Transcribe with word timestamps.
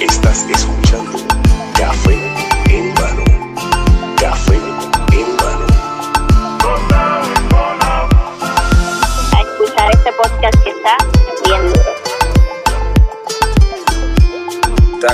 Estás 0.00 0.46
escuchando 0.50 1.18
Café 1.78 2.53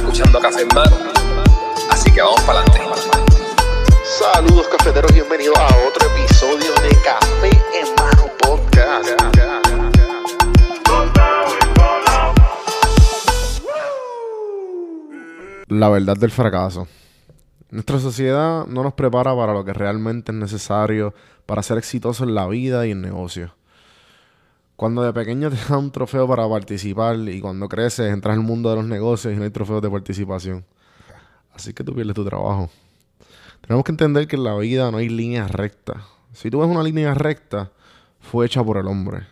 Escuchando 0.01 0.41
Café 0.41 0.63
en 0.63 0.69
Mano. 0.75 0.97
Así 1.91 2.11
que 2.11 2.23
vamos 2.23 2.41
para 2.41 2.61
adelante. 2.61 2.81
Saludos 4.19 4.67
cafeteros, 4.69 5.13
bienvenidos 5.13 5.59
a 5.59 5.67
otro 5.87 6.09
episodio 6.17 6.73
de 6.83 6.89
Café 7.05 7.51
en 7.79 7.95
Mano 7.97 8.33
Podcast. 8.39 9.11
La 15.69 15.91
verdad 15.91 16.17
del 16.17 16.31
fracaso. 16.31 16.89
Nuestra 17.71 17.99
sociedad 17.99 18.65
no 18.67 18.83
nos 18.83 18.95
prepara 18.95 19.37
para 19.37 19.53
lo 19.53 19.67
que 19.67 19.75
realmente 19.75 20.33
es 20.33 20.39
necesario 20.39 21.13
para 21.45 21.63
ser 21.63 21.77
exitoso 21.77 22.25
en 22.25 22.35
la 22.35 22.47
vida 22.47 22.87
y 22.87 22.93
en 22.93 23.03
negocios. 23.03 23.51
Cuando 24.81 25.03
de 25.03 25.13
pequeño 25.13 25.51
te 25.51 25.57
dan 25.69 25.79
un 25.79 25.91
trofeo 25.91 26.27
para 26.27 26.49
participar 26.49 27.15
y 27.29 27.43
cuando 27.43 27.69
creces 27.69 28.11
entras 28.11 28.35
al 28.35 28.43
mundo 28.43 28.71
de 28.71 28.77
los 28.77 28.87
negocios 28.87 29.35
y 29.35 29.37
no 29.37 29.45
hay 29.45 29.51
trofeos 29.51 29.83
de 29.83 29.91
participación. 29.91 30.65
Así 31.53 31.75
que 31.75 31.85
tú 31.85 31.95
pierdes 31.95 32.15
tu 32.15 32.25
trabajo. 32.25 32.71
Tenemos 33.61 33.85
que 33.85 33.93
entender 33.93 34.27
que 34.27 34.37
en 34.37 34.45
la 34.45 34.57
vida 34.57 34.91
no 34.91 34.97
hay 34.97 35.11
líneas 35.11 35.51
rectas. 35.51 35.99
Si 36.33 36.51
tú 36.51 36.61
ves 36.61 36.69
una 36.71 36.83
línea 36.83 37.13
recta, 37.13 37.71
fue 38.21 38.47
hecha 38.47 38.65
por 38.65 38.79
el 38.79 38.87
hombre. 38.87 39.27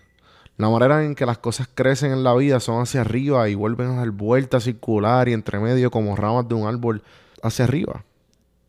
La 0.58 0.68
manera 0.68 1.02
en 1.02 1.14
que 1.14 1.24
las 1.24 1.38
cosas 1.38 1.66
crecen 1.74 2.12
en 2.12 2.24
la 2.24 2.34
vida 2.34 2.60
son 2.60 2.82
hacia 2.82 3.00
arriba 3.00 3.48
y 3.48 3.54
vuelven 3.54 3.92
a 3.92 3.96
dar 4.00 4.10
vuelta 4.10 4.60
circular 4.60 5.30
y 5.30 5.32
entre 5.32 5.58
medio 5.60 5.90
como 5.90 6.14
ramas 6.14 6.46
de 6.46 6.56
un 6.56 6.68
árbol 6.68 7.02
hacia 7.42 7.64
arriba. 7.64 8.04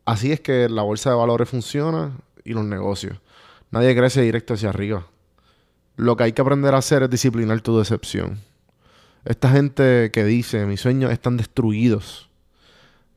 Así 0.06 0.32
es 0.32 0.40
que 0.40 0.66
la 0.70 0.80
bolsa 0.80 1.10
de 1.10 1.16
valores 1.16 1.46
funciona 1.46 2.12
y 2.42 2.54
los 2.54 2.64
negocios. 2.64 3.18
Nadie 3.70 3.94
crece 3.94 4.22
directo 4.22 4.54
hacia 4.54 4.70
arriba. 4.70 5.04
Lo 6.00 6.16
que 6.16 6.24
hay 6.24 6.32
que 6.32 6.40
aprender 6.40 6.74
a 6.74 6.78
hacer 6.78 7.02
es 7.02 7.10
disciplinar 7.10 7.60
tu 7.60 7.76
decepción. 7.76 8.38
Esta 9.26 9.50
gente 9.50 10.10
que 10.10 10.24
dice 10.24 10.64
mis 10.64 10.80
sueños 10.80 11.12
están 11.12 11.36
destruidos. 11.36 12.30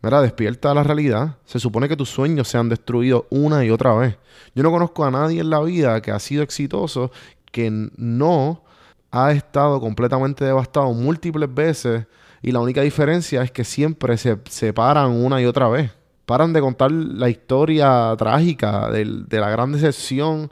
Mira, 0.02 0.22
despierta 0.22 0.70
a 0.70 0.73
la 0.73 0.84
realidad. 0.84 1.38
Se 1.45 1.61
supone 1.61 1.88
que 1.88 1.95
tus 1.95 2.09
sueños 2.09 2.50
se 2.50 2.58
han 2.58 2.67
destruido 2.67 3.26
una 3.30 3.64
y 3.64 3.70
otra 3.70 3.94
vez. 3.94 4.17
Yo 4.54 4.64
no 4.64 4.72
conozco 4.72 5.06
a 5.06 5.11
nadie 5.11 5.39
en 5.39 5.50
la 5.50 5.61
vida 5.61 6.02
que 6.02 6.11
ha 6.11 6.20
sido 6.20 6.44
exitoso 6.44 7.09
que 7.54 7.72
no 7.95 8.66
ha 9.11 9.31
estado 9.31 9.80
completamente 9.80 10.44
devastado 10.44 10.92
múltiples 10.92 11.54
veces 11.54 12.06
y 12.42 12.52
la 12.52 12.59
única 12.59 12.81
diferencia 12.81 13.44
es 13.44 13.52
que 13.52 13.64
siempre 13.64 14.17
se 14.17 14.39
separan 14.50 15.09
una 15.09 15.42
y 15.42 15.45
otra 15.45 15.70
vez. 15.70 15.89
Paran 16.26 16.52
de 16.52 16.59
contar 16.59 16.92
la 16.92 17.30
historia 17.30 18.14
trágica 18.17 18.92
de 18.92 19.39
la 19.39 19.50
gran 19.50 19.72
decepción 19.72 20.52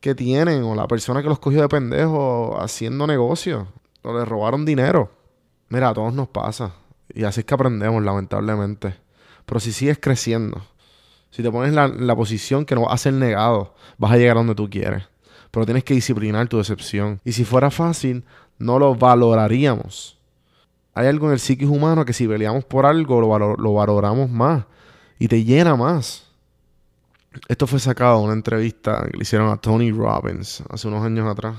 que 0.00 0.14
tienen 0.14 0.62
o 0.62 0.74
la 0.74 0.86
persona 0.86 1.22
que 1.22 1.28
los 1.28 1.38
cogió 1.38 1.60
de 1.60 1.68
pendejo 1.68 2.56
haciendo 2.60 3.06
negocios 3.06 3.66
o 4.02 4.16
le 4.16 4.24
robaron 4.24 4.64
dinero. 4.64 5.10
Mira, 5.68 5.90
a 5.90 5.94
todos 5.94 6.14
nos 6.14 6.28
pasa. 6.28 6.72
Y 7.12 7.24
así 7.24 7.40
es 7.40 7.46
que 7.46 7.54
aprendemos, 7.54 8.02
lamentablemente. 8.02 8.94
Pero 9.44 9.60
si 9.60 9.72
sigues 9.72 9.98
creciendo, 10.00 10.60
si 11.30 11.42
te 11.42 11.50
pones 11.50 11.70
en 11.70 11.74
la, 11.74 11.88
la 11.88 12.14
posición 12.16 12.64
que 12.64 12.74
no 12.74 12.82
vas 12.82 12.94
a 12.94 12.98
ser 12.98 13.14
negado, 13.14 13.74
vas 13.96 14.12
a 14.12 14.16
llegar 14.16 14.36
a 14.36 14.40
donde 14.40 14.54
tú 14.54 14.68
quieres. 14.70 15.04
Pero 15.50 15.64
tienes 15.66 15.84
que 15.84 15.94
disciplinar 15.94 16.48
tu 16.48 16.58
decepción. 16.58 17.20
Y 17.24 17.32
si 17.32 17.44
fuera 17.44 17.70
fácil, 17.70 18.24
no 18.58 18.78
lo 18.78 18.94
valoraríamos. 18.94 20.18
Hay 20.94 21.06
algo 21.06 21.26
en 21.26 21.32
el 21.32 21.38
psiquis 21.40 21.68
humano 21.68 22.04
que 22.04 22.12
si 22.12 22.26
peleamos 22.28 22.64
por 22.64 22.84
algo, 22.86 23.20
lo, 23.20 23.28
valo- 23.28 23.56
lo 23.56 23.72
valoramos 23.74 24.30
más. 24.30 24.64
Y 25.18 25.28
te 25.28 25.44
llena 25.44 25.76
más. 25.76 26.27
Esto 27.48 27.66
fue 27.66 27.78
sacado 27.78 28.18
de 28.18 28.24
una 28.24 28.32
entrevista 28.32 29.06
que 29.10 29.16
le 29.16 29.22
hicieron 29.22 29.50
a 29.50 29.56
Tony 29.56 29.92
Robbins 29.92 30.62
hace 30.70 30.88
unos 30.88 31.04
años 31.04 31.26
atrás. 31.26 31.56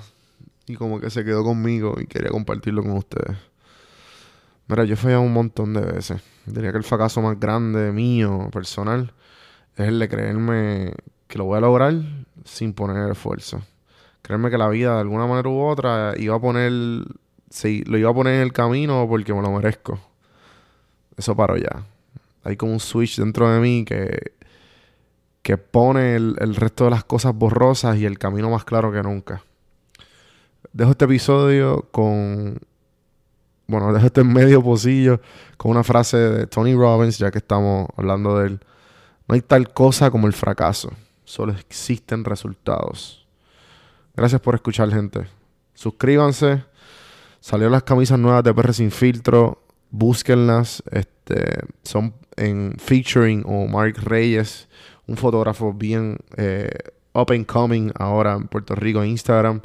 Y 0.68 0.76
como 0.76 1.00
que 1.00 1.10
se 1.10 1.24
quedó 1.24 1.44
conmigo 1.44 1.96
y 2.00 2.06
quería 2.06 2.30
compartirlo 2.30 2.84
con 2.84 2.92
ustedes. 2.92 3.38
Mira, 4.68 4.84
yo 4.84 4.94
he 4.94 4.98
fallado 4.98 5.22
un 5.22 5.34
montón 5.34 5.74
de 5.74 5.82
veces. 5.82 6.22
Diría 6.46 6.72
que 6.72 6.78
el 6.78 6.84
fracaso 6.84 7.22
más 7.22 7.40
grande 7.40 7.92
mío, 7.92 8.50
personal, 8.52 9.14
es 9.76 9.88
el 9.88 9.98
de 9.98 10.10
creerme 10.10 10.94
que 11.28 11.38
lo 11.38 11.46
voy 11.46 11.58
a 11.58 11.62
lograr 11.62 11.96
sin 12.46 12.74
poner 12.74 13.10
esfuerzo. 13.12 13.64
Creerme 14.22 14.52
que 14.52 14.58
la 14.58 14.70
vida 14.70 14.94
de 14.96 15.02
alguna 15.02 15.26
manera 15.26 15.50
u 15.50 15.60
otra 15.60 16.14
iba 16.18 16.36
a 16.36 16.40
poner, 16.40 16.72
sí, 17.50 17.84
lo 17.88 17.98
iba 17.98 18.12
a 18.12 18.14
poner 18.14 18.36
en 18.36 18.42
el 18.42 18.54
camino 18.54 19.08
porque 19.10 19.34
me 19.34 19.42
lo 19.42 19.52
merezco. 19.52 20.00
Eso 21.18 21.36
paró 21.36 21.58
ya. 21.58 21.84
Hay 22.44 22.56
como 22.56 22.74
un 22.74 22.80
switch 22.80 23.18
dentro 23.18 23.52
de 23.52 23.60
mí 23.60 23.86
que, 23.86 24.34
que 25.50 25.58
pone 25.58 26.16
el, 26.16 26.56
resto 26.56 26.84
de 26.84 26.92
las 26.92 27.04
cosas 27.04 27.34
borrosas 27.34 27.98
y 27.98 28.06
el 28.06 28.20
camino 28.20 28.52
más 28.52 28.66
claro 28.66 28.92
que 28.92 29.02
nunca. 29.02 29.42
Dejo 30.74 30.92
este 30.92 31.06
episodio 31.06 31.88
con 31.90 32.60
bueno, 33.66 33.92
dejo 33.92 34.06
este 34.06 34.24
medio 34.24 34.62
pocillo 34.62 35.20
con 35.58 35.72
una 35.72 35.84
frase 35.84 36.18
de 36.18 36.46
Tony 36.46 36.76
Robbins, 36.76 37.18
ya 37.18 37.32
que 37.32 37.40
estamos 37.40 37.88
hablando 37.98 38.38
de 38.38 38.46
él. 38.46 38.60
No 39.28 39.34
hay 39.34 39.42
tal 39.42 39.74
cosa 39.74 40.12
como 40.12 40.28
el 40.28 40.34
fracaso, 40.34 40.92
solo 41.24 41.54
existen 41.54 42.26
resultados. 42.26 43.28
Gracias 44.16 44.42
por 44.42 44.54
escuchar, 44.54 44.92
gente. 44.92 45.26
Suscríbanse. 45.74 46.64
Salieron 47.40 47.72
las 47.72 47.82
camisas 47.82 48.20
nuevas 48.20 48.44
de 48.44 48.54
PR 48.54 48.72
Sin 48.72 48.92
Filtro. 48.92 49.64
Búsquenlas. 49.90 50.84
Este, 50.92 51.64
son 51.82 52.14
en 52.38 52.76
featuring 52.78 53.44
o 53.48 53.68
Mark 53.68 53.96
Reyes, 54.04 54.68
un 55.10 55.18
fotógrafo 55.18 55.74
bien 55.74 56.18
eh, 56.38 56.70
up 57.14 57.32
and 57.32 57.46
coming 57.46 57.92
ahora 57.98 58.34
en 58.36 58.48
Puerto 58.48 58.76
Rico 58.76 59.04
en 59.04 59.10
Instagram. 59.10 59.62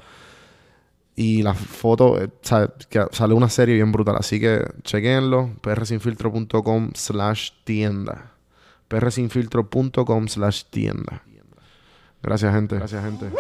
Y 1.17 1.43
la 1.43 1.55
foto, 1.55 2.21
eh, 2.21 2.29
sale 3.13 3.35
una 3.35 3.49
serie 3.49 3.77
bien 3.77 3.93
brutal. 3.93 4.17
Así 4.19 4.41
que 4.41 4.65
chequenlo. 4.83 5.51
prsinfiltro.com 5.61 6.91
slash 6.95 7.51
tienda. 7.65 8.33
prsinfiltro.com 8.89 10.29
slash 10.29 10.65
tienda. 10.71 11.23
Gracias, 12.23 12.55
gente. 12.55 12.77
Gracias, 12.77 13.05
gente. 13.05 13.31